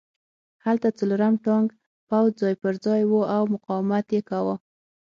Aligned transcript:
هلته 0.65 0.87
څلورم 0.97 1.33
ټانک 1.45 1.67
پوځ 2.09 2.31
ځای 2.41 2.53
پرځای 2.63 3.01
و 3.07 3.13
او 3.35 3.43
مقاومت 3.53 4.05
یې 4.15 4.21
کاوه 4.29 4.55